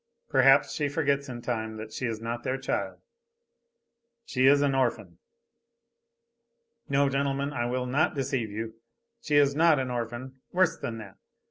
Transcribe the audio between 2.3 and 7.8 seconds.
their child. She is an orphan. No, gentlemen, I